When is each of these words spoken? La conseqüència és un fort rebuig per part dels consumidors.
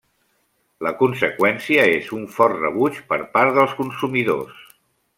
La 0.87 0.91
conseqüència 1.01 1.85
és 1.99 2.09
un 2.21 2.25
fort 2.39 2.59
rebuig 2.65 2.99
per 3.13 3.23
part 3.37 3.57
dels 3.59 3.81
consumidors. 3.85 4.67